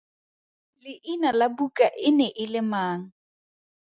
[0.83, 3.01] Leina la buka e ne e le mang?